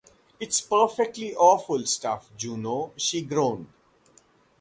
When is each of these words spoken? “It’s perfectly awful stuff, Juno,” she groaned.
“It’s 0.39 0.59
perfectly 0.61 1.35
awful 1.35 1.85
stuff, 1.85 2.31
Juno,” 2.35 2.91
she 2.97 3.21
groaned. 3.21 3.67